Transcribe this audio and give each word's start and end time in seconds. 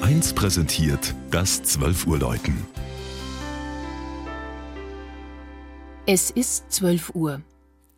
Bayern 0.00 0.14
1 0.14 0.32
präsentiert 0.34 1.14
das 1.30 1.62
12 1.62 2.06
Uhr 2.06 2.18
Läuten. 2.18 2.66
Es 6.06 6.30
ist 6.30 6.72
12 6.72 7.14
Uhr. 7.14 7.42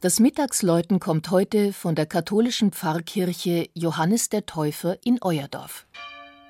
Das 0.00 0.20
Mittagsläuten 0.20 1.00
kommt 1.00 1.30
heute 1.30 1.72
von 1.72 1.94
der 1.94 2.06
katholischen 2.06 2.72
Pfarrkirche 2.72 3.68
Johannes 3.74 4.28
der 4.28 4.46
Täufer 4.46 4.96
in 5.04 5.18
Euerdorf. 5.22 5.86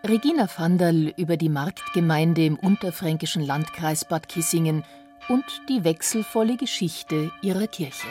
Regina 0.04 0.48
Vanderl 0.54 1.12
über 1.16 1.36
die 1.36 1.48
Marktgemeinde 1.48 2.45
im 2.45 2.57
unterfränkischen 2.57 3.43
Landkreis 3.43 4.07
Bad 4.09 4.29
Kissingen 4.29 4.84
und 5.29 5.45
die 5.69 5.84
wechselvolle 5.84 6.57
Geschichte 6.57 7.30
ihrer 7.43 7.66
Kirche. 7.66 8.09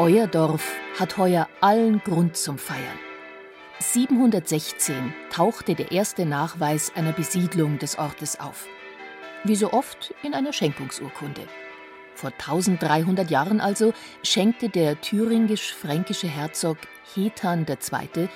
Euer 0.00 0.26
Dorf 0.26 0.72
hat 0.98 1.18
heuer 1.18 1.46
allen 1.60 1.98
Grund 1.98 2.34
zum 2.34 2.56
Feiern. 2.56 2.98
716 3.80 5.12
tauchte 5.30 5.74
der 5.74 5.92
erste 5.92 6.24
Nachweis 6.24 6.90
einer 6.96 7.12
Besiedlung 7.12 7.78
des 7.78 7.98
Ortes 7.98 8.40
auf. 8.40 8.66
Wie 9.44 9.56
so 9.56 9.74
oft 9.74 10.14
in 10.22 10.32
einer 10.32 10.54
Schenkungsurkunde. 10.54 11.42
Vor 12.14 12.30
1300 12.30 13.30
Jahren 13.30 13.60
also 13.60 13.92
schenkte 14.22 14.70
der 14.70 14.98
thüringisch-fränkische 15.02 16.28
Herzog 16.28 16.78
Hetan 17.14 17.66
II. 17.68 18.28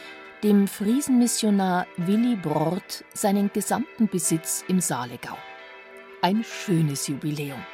dem 0.43 0.69
Friesenmissionar 0.69 1.87
Willi 1.97 2.37
Brort 2.37 3.07
seinen 3.15 3.51
gesamten 3.55 4.07
Besitz 4.09 4.67
im 4.69 4.83
Saalegau. 4.83 5.39
Ein 6.21 6.45
schönes 6.45 7.09
Jubiläum. 7.09 7.65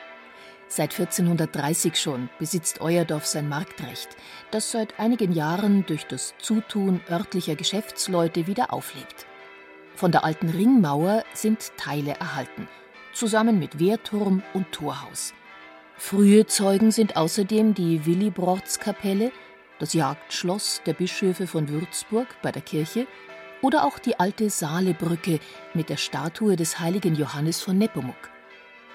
Seit 0.72 0.92
1430 0.92 1.96
schon 1.96 2.30
besitzt 2.38 2.80
Euerdorf 2.80 3.26
sein 3.26 3.48
Marktrecht, 3.48 4.08
das 4.52 4.70
seit 4.70 5.00
einigen 5.00 5.32
Jahren 5.32 5.84
durch 5.84 6.06
das 6.06 6.32
Zutun 6.38 7.00
örtlicher 7.10 7.56
Geschäftsleute 7.56 8.46
wieder 8.46 8.72
auflebt. 8.72 9.26
Von 9.96 10.12
der 10.12 10.22
alten 10.22 10.48
Ringmauer 10.48 11.24
sind 11.34 11.76
Teile 11.76 12.12
erhalten, 12.12 12.68
zusammen 13.12 13.58
mit 13.58 13.80
Wehrturm 13.80 14.44
und 14.54 14.70
Torhaus. 14.70 15.34
Frühe 15.96 16.46
Zeugen 16.46 16.92
sind 16.92 17.16
außerdem 17.16 17.74
die 17.74 18.06
Willibrordskapelle, 18.06 19.32
das 19.80 19.92
Jagdschloss 19.92 20.82
der 20.86 20.94
Bischöfe 20.94 21.48
von 21.48 21.68
Würzburg 21.68 22.28
bei 22.42 22.52
der 22.52 22.62
Kirche 22.62 23.08
oder 23.60 23.84
auch 23.84 23.98
die 23.98 24.20
alte 24.20 24.48
Saalebrücke 24.48 25.40
mit 25.74 25.88
der 25.88 25.96
Statue 25.96 26.54
des 26.54 26.78
heiligen 26.78 27.16
Johannes 27.16 27.60
von 27.60 27.76
Nepomuk. 27.76 28.30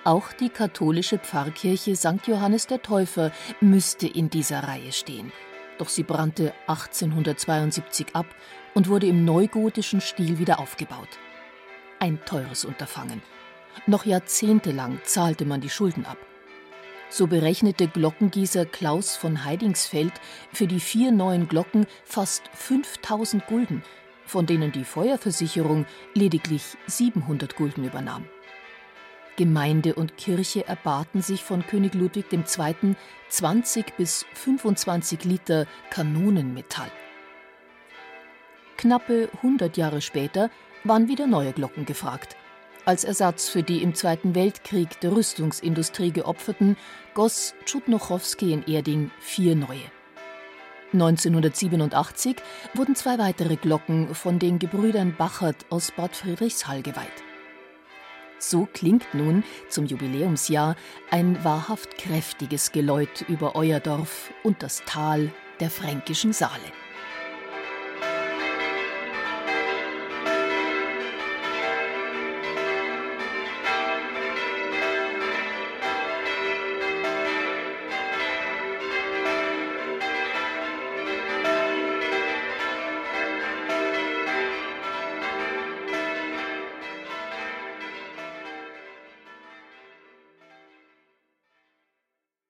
Auch 0.05 0.33
die 0.33 0.49
katholische 0.49 1.17
Pfarrkirche 1.17 1.95
St. 1.95 2.27
Johannes 2.27 2.67
der 2.67 2.83
Täufer 2.83 3.31
müsste 3.59 4.05
in 4.07 4.29
dieser 4.29 4.59
Reihe 4.59 4.91
stehen. 4.91 5.31
Doch 5.79 5.89
sie 5.89 6.03
brannte 6.03 6.53
1872 6.67 8.13
ab 8.13 8.27
und 8.75 8.87
wurde 8.87 9.07
im 9.07 9.25
neugotischen 9.25 10.01
Stil 10.01 10.37
wieder 10.37 10.59
aufgebaut. 10.59 11.09
Ein 11.99 12.23
teures 12.23 12.65
Unterfangen. 12.65 13.23
Noch 13.87 14.05
jahrzehntelang 14.05 14.99
zahlte 15.05 15.43
man 15.43 15.61
die 15.61 15.71
Schulden 15.71 16.05
ab. 16.05 16.19
So 17.09 17.25
berechnete 17.25 17.87
Glockengießer 17.87 18.67
Klaus 18.67 19.15
von 19.15 19.43
Heidingsfeld 19.43 20.13
für 20.53 20.67
die 20.67 20.81
vier 20.81 21.11
neuen 21.11 21.47
Glocken 21.47 21.87
fast 22.03 22.43
5000 22.53 23.47
Gulden, 23.47 23.81
von 24.23 24.45
denen 24.45 24.71
die 24.71 24.85
Feuerversicherung 24.85 25.87
lediglich 26.13 26.77
700 26.85 27.55
Gulden 27.55 27.85
übernahm. 27.85 28.27
Gemeinde 29.35 29.95
und 29.95 30.17
Kirche 30.17 30.65
erbaten 30.67 31.21
sich 31.21 31.43
von 31.43 31.65
König 31.65 31.93
Ludwig 31.93 32.31
II. 32.31 32.95
20 33.29 33.97
bis 33.97 34.25
25 34.33 35.25
Liter 35.25 35.67
Kanonenmetall. 35.89 36.91
Knappe 38.77 39.29
100 39.37 39.77
Jahre 39.77 40.01
später 40.01 40.49
waren 40.83 41.07
wieder 41.07 41.27
neue 41.27 41.53
Glocken 41.53 41.85
gefragt. 41.85 42.37
Als 42.85 43.03
Ersatz 43.03 43.49
für 43.49 43.63
die 43.63 43.81
im 43.81 43.95
Zweiten 43.95 44.35
Weltkrieg 44.35 44.99
der 44.99 45.11
Rüstungsindustrie 45.11 46.11
geopferten, 46.11 46.77
goss 47.13 47.55
Tschudnochowski 47.65 48.53
in 48.53 48.63
Erding 48.67 49.11
vier 49.19 49.55
neue. 49.55 49.91
1987 50.93 52.37
wurden 52.73 52.95
zwei 52.95 53.17
weitere 53.17 53.55
Glocken 53.55 54.13
von 54.13 54.39
den 54.39 54.59
Gebrüdern 54.59 55.15
Bachert 55.17 55.65
aus 55.69 55.91
Bad 55.91 56.15
Friedrichshall 56.15 56.83
geweiht. 56.83 57.23
So 58.39 58.67
klingt 58.73 59.13
nun 59.13 59.43
zum 59.69 59.85
Jubiläumsjahr 59.85 60.75
ein 61.09 61.43
wahrhaft 61.43 61.97
kräftiges 61.97 62.71
Geläut 62.71 63.25
über 63.27 63.55
euer 63.55 63.79
Dorf 63.79 64.31
und 64.43 64.61
das 64.61 64.83
Tal 64.85 65.31
der 65.59 65.69
fränkischen 65.69 66.33
Saale. 66.33 66.84